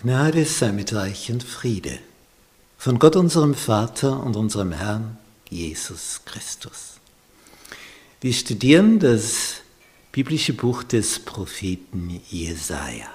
Gnade 0.00 0.44
sei 0.44 0.70
mit 0.70 0.92
euch 0.92 1.28
und 1.32 1.42
Friede 1.42 1.98
von 2.76 3.00
Gott 3.00 3.16
unserem 3.16 3.52
Vater 3.52 4.22
und 4.22 4.36
unserem 4.36 4.70
Herrn 4.70 5.18
Jesus 5.50 6.20
Christus. 6.24 7.00
Wir 8.20 8.32
studieren 8.32 9.00
das 9.00 9.54
biblische 10.12 10.52
Buch 10.52 10.84
des 10.84 11.18
Propheten 11.18 12.22
Jesaja. 12.28 13.10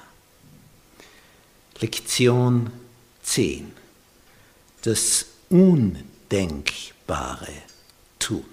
Lektion 1.79 2.69
10. 3.21 3.71
Das 4.81 5.25
Undenkbare 5.49 7.53
tun. 8.19 8.43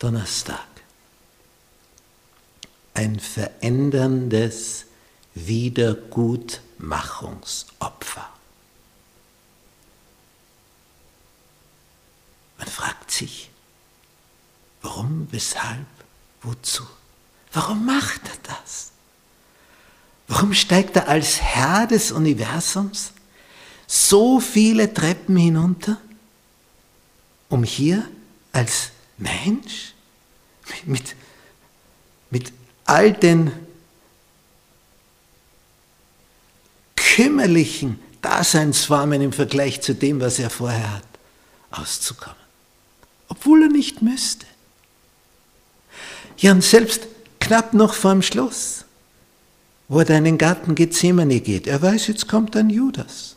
Donnerstag. 0.00 0.66
Ein 2.94 3.20
veränderndes 3.20 4.86
Wiedergutmachungsopfer. 5.34 8.28
Man 12.58 12.68
fragt 12.68 13.10
sich, 13.10 13.50
warum, 14.82 15.28
weshalb, 15.30 15.86
wozu? 16.42 16.86
Warum 17.52 17.86
macht 17.86 18.22
er 18.24 18.36
das? 18.42 18.90
Warum 20.28 20.54
steigt 20.54 20.96
er 20.96 21.08
als 21.08 21.40
Herr 21.40 21.86
des 21.86 22.12
Universums 22.12 23.12
so 23.86 24.38
viele 24.38 24.92
Treppen 24.94 25.36
hinunter, 25.36 26.00
um 27.48 27.64
hier 27.64 28.08
als 28.52 28.90
Mensch 29.18 29.94
mit, 30.86 31.16
mit 32.30 32.52
all 32.84 33.12
den 33.12 33.52
kümmerlichen 37.16 37.98
Daseinsformen 38.22 39.20
im 39.20 39.32
Vergleich 39.32 39.80
zu 39.80 39.94
dem, 39.94 40.20
was 40.20 40.38
er 40.38 40.50
vorher 40.50 40.94
hat, 40.94 41.02
auszukommen. 41.70 42.36
Obwohl 43.28 43.64
er 43.64 43.68
nicht 43.68 44.02
müsste. 44.02 44.46
Ja, 46.38 46.52
und 46.52 46.62
selbst 46.62 47.06
knapp 47.40 47.74
noch 47.74 47.94
vorm 47.94 48.22
Schluss, 48.22 48.84
wo 49.88 49.98
er 49.98 50.04
da 50.04 50.16
in 50.16 50.24
den 50.24 50.38
Garten 50.38 50.74
Gethsemane 50.74 51.40
geht, 51.40 51.66
er 51.66 51.82
weiß, 51.82 52.06
jetzt 52.06 52.28
kommt 52.28 52.54
dann 52.54 52.70
Judas. 52.70 53.36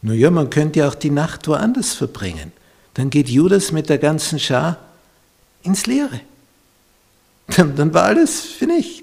Nun 0.00 0.16
ja, 0.16 0.30
man 0.30 0.50
könnte 0.50 0.80
ja 0.80 0.88
auch 0.88 0.94
die 0.94 1.10
Nacht 1.10 1.46
woanders 1.48 1.94
verbringen. 1.94 2.52
Dann 2.94 3.10
geht 3.10 3.28
Judas 3.28 3.72
mit 3.72 3.88
der 3.88 3.98
ganzen 3.98 4.38
Schar 4.38 4.78
ins 5.62 5.86
Leere. 5.86 6.20
Dann, 7.48 7.74
dann 7.74 7.92
war 7.92 8.04
alles 8.04 8.40
für 8.40 8.66
nichts. 8.66 9.01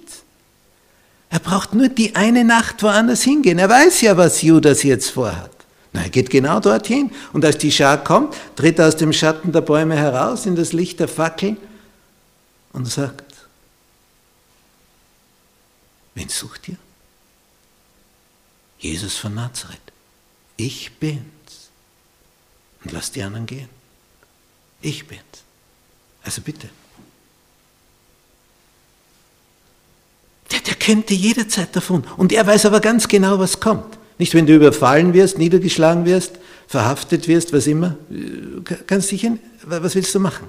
Er 1.30 1.40
braucht 1.40 1.74
nur 1.74 1.90
die 1.90 2.16
eine 2.16 2.44
Nacht 2.44 2.82
woanders 2.82 3.22
hingehen. 3.22 3.60
Er 3.60 3.70
weiß 3.70 4.02
ja, 4.02 4.18
was 4.18 4.42
Judas 4.42 4.84
jetzt 4.84 5.12
vorhat. 5.12 5.52
Na, 5.94 6.04
er 6.04 6.10
geht 6.10 6.30
genau 6.30 6.60
dorthin. 6.60 7.12
Und 7.34 7.46
als 7.46 7.58
die 7.58 7.72
Schar 7.72 8.04
kommt, 8.04 8.36
tritt 8.56 8.80
er 8.80 8.88
aus 8.88 8.96
dem 8.96 9.14
Schatten 9.14 9.52
der 9.52 9.62
Bäume 9.62 9.96
heraus 9.96 10.46
in 10.46 10.56
das 10.56 10.74
Licht 10.74 11.00
der 11.00 11.08
Fackeln 11.08 11.58
und 12.74 12.86
sagt, 12.86 13.34
wen 16.16 16.30
sucht 16.30 16.68
ihr? 16.70 16.78
Jesus 18.80 19.18
von 19.18 19.36
Nazareth. 19.36 19.80
Ich 20.58 20.92
bin's. 20.94 21.24
Und 22.84 22.92
lasst 22.92 23.16
die 23.16 23.24
anderen 23.24 23.46
gehen. 23.46 23.70
Ich 24.82 25.08
bin's. 25.08 25.22
Also 26.24 26.42
bitte. 26.42 26.70
Der, 30.52 30.60
der 30.62 30.69
könnte 30.80 31.14
jederzeit 31.14 31.76
davon. 31.76 32.04
Und 32.18 32.32
er 32.32 32.46
weiß 32.48 32.66
aber 32.66 32.80
ganz 32.80 33.08
genau, 33.08 33.40
was 33.40 33.60
kommt. 33.60 33.98
Nicht, 34.18 34.34
wenn 34.34 34.46
du 34.46 34.56
überfallen 34.56 35.14
wirst, 35.14 35.38
niedergeschlagen 35.38 36.06
wirst, 36.06 36.34
verhaftet 36.68 37.28
wirst, 37.28 37.54
was 37.54 37.68
immer, 37.68 37.96
kannst 38.86 39.12
dich, 39.12 39.28
was 39.64 39.96
willst 39.96 40.14
du 40.14 40.20
machen? 40.20 40.48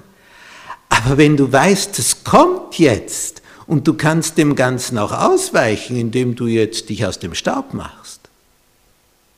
Aber 0.89 1.17
wenn 1.17 1.37
du 1.37 1.51
weißt, 1.51 1.97
es 1.99 2.23
kommt 2.23 2.77
jetzt 2.77 3.41
und 3.65 3.87
du 3.87 3.93
kannst 3.93 4.37
dem 4.37 4.55
Ganzen 4.55 4.97
auch 4.97 5.13
ausweichen, 5.13 5.95
indem 5.95 6.35
du 6.35 6.47
jetzt 6.47 6.89
dich 6.89 7.05
aus 7.05 7.17
dem 7.17 7.33
Staub 7.33 7.73
machst, 7.73 8.19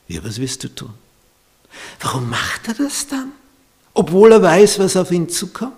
ja, 0.08 0.22
was 0.24 0.38
willst 0.38 0.64
du 0.64 0.68
tun? 0.68 0.92
Warum 2.00 2.28
macht 2.28 2.68
er 2.68 2.74
das 2.74 3.06
dann? 3.06 3.32
Obwohl 3.94 4.32
er 4.32 4.42
weiß, 4.42 4.78
was 4.80 4.96
auf 4.96 5.10
ihn 5.10 5.28
zukommt? 5.28 5.72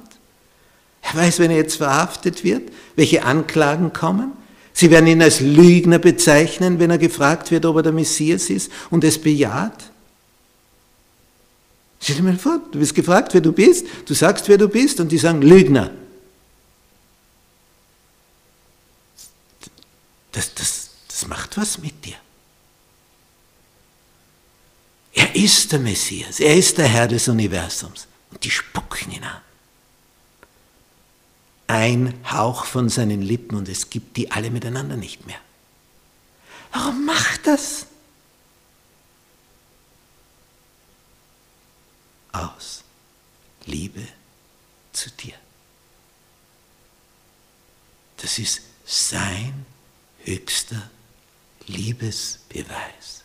Er 1.03 1.15
weiß, 1.21 1.39
wenn 1.39 1.51
er 1.51 1.59
jetzt 1.59 1.77
verhaftet 1.77 2.43
wird, 2.43 2.73
welche 2.97 3.25
Anklagen 3.25 3.93
kommen, 3.93 4.33
Sie 4.79 4.91
werden 4.91 5.07
ihn 5.07 5.23
als 5.23 5.41
Lügner 5.41 5.99
bezeichnen, 5.99 6.79
wenn 6.79 6.91
er 6.91 6.99
gefragt 6.99 7.51
wird, 7.51 7.65
ob 7.65 7.77
er 7.77 7.83
der 7.83 7.93
Messias 7.93 8.51
ist 8.51 8.71
und 8.91 9.05
es 9.05 9.19
bejaht. 9.19 9.91
Stell 11.99 12.17
dir 12.17 12.23
mal 12.23 12.37
vor, 12.37 12.61
du 12.71 12.79
wirst 12.79 12.95
gefragt, 12.95 13.33
wer 13.33 13.41
du 13.41 13.53
bist, 13.53 13.87
du 14.05 14.13
sagst, 14.13 14.47
wer 14.51 14.59
du 14.59 14.69
bist 14.69 15.01
und 15.01 15.11
die 15.11 15.17
sagen 15.17 15.41
Lügner. 15.41 15.93
Das, 20.33 20.53
das, 20.53 20.91
das 21.09 21.27
macht 21.27 21.57
was 21.57 21.79
mit 21.79 22.05
dir. 22.05 22.17
Er 25.15 25.35
ist 25.35 25.73
der 25.73 25.79
Messias, 25.79 26.39
er 26.39 26.55
ist 26.55 26.77
der 26.77 26.87
Herr 26.87 27.09
des 27.09 27.29
Universums 27.29 28.09
und 28.31 28.45
die 28.45 28.51
spucken 28.51 29.11
ihn 31.85 32.07
an 32.09 32.15
ein 32.17 32.33
Hauch 32.33 32.65
von 32.65 32.89
seinen 32.89 33.23
Lippen 33.23 33.57
und 33.57 33.69
es 33.69 33.91
gibt 33.91 34.17
die 34.17 34.31
alle 34.31 34.51
miteinander 34.51 34.97
nicht 34.97 35.27
mehr. 35.27 35.39
Warum 36.73 37.05
macht 37.07 37.47
das? 37.47 37.87
Aus 42.33 42.85
Liebe 43.65 44.07
zu 44.93 45.11
dir. 45.11 45.35
Das 48.19 48.39
ist 48.39 48.63
sein 48.85 49.67
höchster 50.25 50.91
Liebesbeweis. 51.67 53.25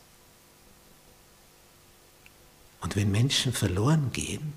Und 2.82 2.96
wenn 2.96 3.12
Menschen 3.12 3.54
verloren 3.54 4.12
gehen, 4.12 4.54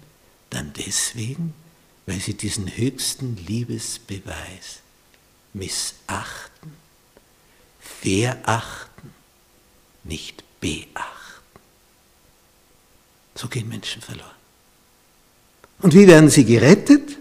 dann 0.50 0.72
deswegen, 0.72 1.54
weil 2.06 2.20
sie 2.20 2.34
diesen 2.34 2.76
höchsten 2.76 3.36
Liebesbeweis 3.36 4.80
missachten, 5.52 6.76
verachten, 7.80 9.14
nicht 10.02 10.44
beachten. 10.60 11.14
So 13.34 13.48
gehen 13.48 13.68
Menschen 13.68 14.02
verloren. 14.02 14.30
Und 15.80 15.94
wie 15.94 16.06
werden 16.06 16.30
sie 16.30 16.44
gerettet? 16.44 17.18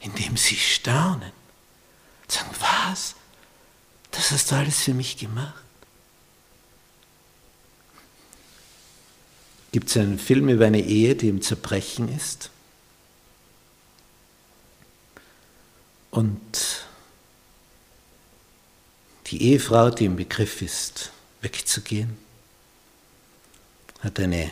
Indem 0.00 0.36
sie 0.36 0.56
staunen. 0.56 1.32
Sagen, 2.28 2.50
was? 2.58 3.14
Das 4.10 4.30
hast 4.30 4.50
du 4.50 4.54
alles 4.54 4.82
für 4.82 4.94
mich 4.94 5.16
gemacht. 5.16 5.62
Gibt 9.72 9.88
es 9.88 9.96
einen 9.96 10.18
Film 10.18 10.48
über 10.48 10.66
eine 10.66 10.80
Ehe, 10.80 11.14
die 11.14 11.28
im 11.28 11.42
Zerbrechen 11.42 12.14
ist. 12.14 12.50
Und 16.10 16.84
die 19.26 19.42
Ehefrau, 19.42 19.90
die 19.90 20.06
im 20.06 20.16
Begriff 20.16 20.60
ist, 20.60 21.12
wegzugehen, 21.40 22.18
hat 24.00 24.18
eine 24.18 24.50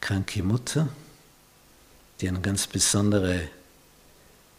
kranke 0.00 0.42
Mutter, 0.42 0.88
die 2.20 2.28
eine 2.28 2.40
ganz 2.40 2.66
besondere, 2.66 3.48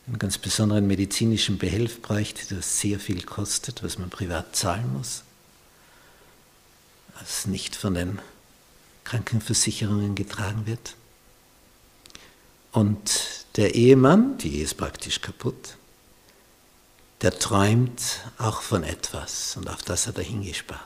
einen 0.07 0.19
ganz 0.19 0.37
besonderen 0.37 0.87
medizinischen 0.87 1.57
Behelf 1.57 2.01
bräuchte, 2.01 2.55
das 2.55 2.79
sehr 2.79 2.99
viel 2.99 3.23
kostet, 3.23 3.83
was 3.83 3.97
man 3.97 4.09
privat 4.09 4.55
zahlen 4.55 4.93
muss, 4.93 5.23
als 7.15 7.45
nicht 7.45 7.75
von 7.75 7.93
den 7.93 8.19
Krankenversicherungen 9.03 10.15
getragen 10.15 10.65
wird. 10.65 10.95
Und 12.71 13.45
der 13.55 13.75
Ehemann, 13.75 14.37
die 14.37 14.57
Ehe 14.57 14.63
ist 14.63 14.77
praktisch 14.77 15.21
kaputt, 15.21 15.77
der 17.21 17.37
träumt 17.37 18.01
auch 18.37 18.61
von 18.61 18.83
etwas 18.83 19.55
und 19.55 19.69
auf 19.69 19.81
das 19.83 20.07
hat 20.07 20.17
er 20.17 20.23
hingespart. 20.23 20.81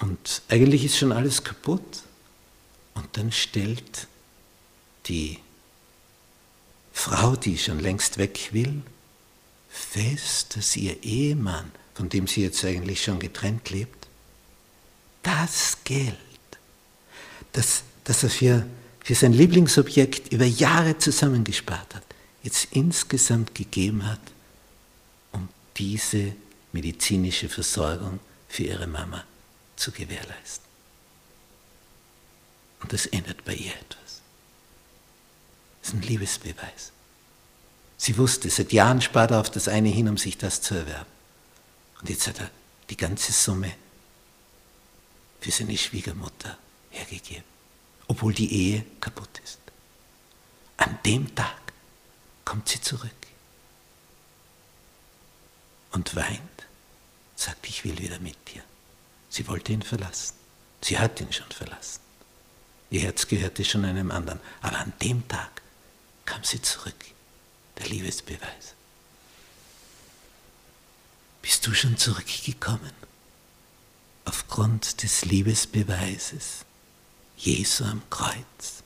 Und 0.00 0.42
eigentlich 0.48 0.84
ist 0.84 0.98
schon 0.98 1.12
alles 1.12 1.44
kaputt 1.44 2.02
und 2.94 3.16
dann 3.16 3.30
stellt 3.30 4.08
die 5.06 5.38
Frau, 6.92 7.36
die 7.36 7.56
schon 7.56 7.78
längst 7.78 8.18
weg 8.18 8.50
will, 8.52 8.82
fest, 9.70 10.56
dass 10.56 10.76
ihr 10.76 11.02
Ehemann, 11.02 11.70
von 11.94 12.08
dem 12.08 12.26
sie 12.26 12.42
jetzt 12.42 12.64
eigentlich 12.64 13.02
schon 13.02 13.20
getrennt 13.20 13.70
lebt, 13.70 14.01
das 15.22 15.78
Geld, 15.84 16.16
das, 17.52 17.82
das 18.04 18.22
er 18.22 18.30
für, 18.30 18.66
für 19.04 19.14
sein 19.14 19.32
Lieblingsobjekt 19.32 20.32
über 20.32 20.44
Jahre 20.44 20.98
zusammengespart 20.98 21.94
hat, 21.94 22.04
jetzt 22.42 22.68
insgesamt 22.72 23.54
gegeben 23.54 24.06
hat, 24.06 24.20
um 25.32 25.48
diese 25.76 26.32
medizinische 26.72 27.48
Versorgung 27.48 28.20
für 28.48 28.64
ihre 28.64 28.86
Mama 28.86 29.24
zu 29.76 29.92
gewährleisten. 29.92 30.66
Und 32.80 32.92
das 32.92 33.06
ändert 33.06 33.44
bei 33.44 33.54
ihr 33.54 33.72
etwas. 33.72 34.20
Das 35.80 35.88
ist 35.88 35.94
ein 35.94 36.02
Liebesbeweis. 36.02 36.92
Sie 37.96 38.18
wusste, 38.18 38.50
seit 38.50 38.72
Jahren 38.72 39.00
spart 39.00 39.30
er 39.30 39.40
auf 39.40 39.50
das 39.50 39.68
eine 39.68 39.88
hin, 39.88 40.08
um 40.08 40.16
sich 40.16 40.36
das 40.36 40.60
zu 40.60 40.74
erwerben. 40.74 41.10
Und 42.00 42.10
jetzt 42.10 42.26
hat 42.26 42.40
er 42.40 42.50
die 42.90 42.96
ganze 42.96 43.30
Summe 43.30 43.72
für 45.42 45.50
seine 45.50 45.76
Schwiegermutter 45.76 46.56
hergegeben, 46.90 47.44
obwohl 48.06 48.32
die 48.32 48.52
Ehe 48.52 48.86
kaputt 49.00 49.40
ist. 49.44 49.58
An 50.76 50.98
dem 51.04 51.34
Tag 51.34 51.72
kommt 52.44 52.68
sie 52.68 52.80
zurück 52.80 53.10
und 55.90 56.14
weint, 56.14 56.40
sagt, 57.34 57.68
ich 57.68 57.84
will 57.84 57.98
wieder 57.98 58.20
mit 58.20 58.36
dir. 58.54 58.62
Sie 59.30 59.46
wollte 59.48 59.72
ihn 59.72 59.82
verlassen. 59.82 60.34
Sie 60.80 60.98
hat 60.98 61.20
ihn 61.20 61.32
schon 61.32 61.50
verlassen. 61.50 62.00
Ihr 62.90 63.00
Herz 63.00 63.26
gehörte 63.26 63.64
schon 63.64 63.84
einem 63.84 64.10
anderen. 64.10 64.40
Aber 64.60 64.78
an 64.78 64.92
dem 65.00 65.26
Tag 65.26 65.62
kam 66.24 66.44
sie 66.44 66.60
zurück. 66.60 66.94
Der 67.78 67.86
Liebesbeweis. 67.88 68.74
Bist 71.40 71.66
du 71.66 71.74
schon 71.74 71.96
zurückgekommen? 71.96 72.92
Aufgrund 74.52 75.02
des 75.02 75.24
Liebesbeweises 75.24 76.66
Jesu 77.38 77.84
am 77.84 78.02
Kreuz. 78.10 78.82